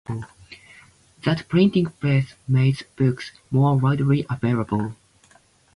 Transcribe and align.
The 1.23 1.45
printing 1.47 1.85
press 1.99 2.33
made 2.47 2.87
books 2.95 3.31
more 3.51 3.77
widely 3.77 4.25
available. 4.27 4.95